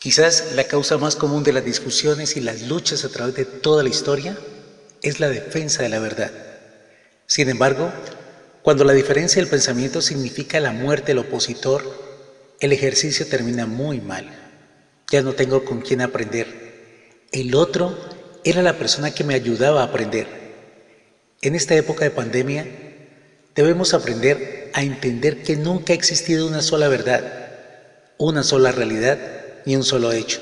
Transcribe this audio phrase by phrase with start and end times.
[0.00, 3.82] Quizás la causa más común de las discusiones y las luchas a través de toda
[3.82, 4.34] la historia
[5.02, 6.32] es la defensa de la verdad.
[7.26, 7.92] Sin embargo,
[8.62, 11.84] cuando la diferencia del pensamiento significa la muerte del opositor,
[12.60, 14.26] el ejercicio termina muy mal.
[15.10, 16.46] Ya no tengo con quién aprender.
[17.30, 17.94] El otro
[18.42, 20.28] era la persona que me ayudaba a aprender.
[21.42, 22.66] En esta época de pandemia,
[23.54, 27.50] debemos aprender a entender que nunca ha existido una sola verdad,
[28.16, 30.40] una sola realidad ni un solo hecho.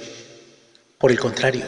[0.98, 1.64] Por el contrario,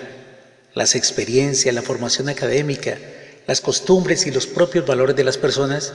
[0.74, 2.98] las experiencias, la formación académica,
[3.46, 5.92] las costumbres y los propios valores de las personas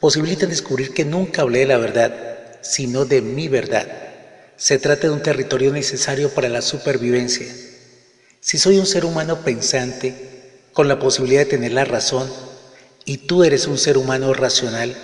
[0.00, 2.14] posibilitan descubrir que nunca hablé de la verdad,
[2.60, 3.86] sino de mi verdad.
[4.56, 7.46] Se trata de un territorio necesario para la supervivencia.
[8.40, 10.14] Si soy un ser humano pensante,
[10.72, 12.28] con la posibilidad de tener la razón,
[13.04, 14.96] y tú eres un ser humano racional,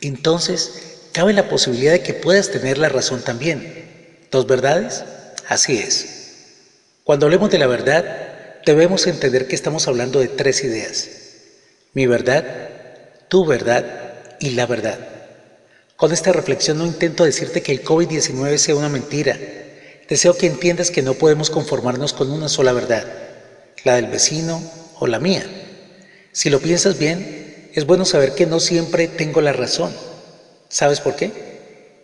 [0.00, 4.26] entonces cabe la posibilidad de que puedas tener la razón también.
[4.30, 5.04] ¿Dos verdades?
[5.48, 6.18] Así es.
[7.04, 8.04] Cuando hablemos de la verdad,
[8.66, 11.08] debemos entender que estamos hablando de tres ideas.
[11.94, 12.44] Mi verdad,
[13.28, 14.98] tu verdad y la verdad.
[15.96, 19.38] Con esta reflexión no intento decirte que el COVID-19 sea una mentira.
[20.06, 23.06] Deseo que entiendas que no podemos conformarnos con una sola verdad,
[23.84, 24.62] la del vecino
[24.98, 25.46] o la mía.
[26.32, 29.96] Si lo piensas bien, es bueno saber que no siempre tengo la razón.
[30.68, 31.32] ¿Sabes por qué?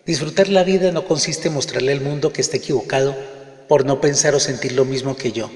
[0.07, 3.34] Disfrutar la vida no consiste en mostrarle al mundo que está equivocado
[3.69, 5.51] por no pensar o sentir lo mismo que yo.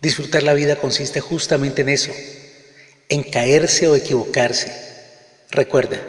[0.00, 2.12] Disfrutar la vida consiste justamente en eso,
[3.08, 4.72] en caerse o equivocarse.
[5.50, 6.00] Recuerda,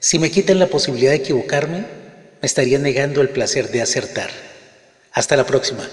[0.00, 4.30] si me quitan la posibilidad de equivocarme, me estaría negando el placer de acertar.
[5.12, 5.88] Hasta la próxima.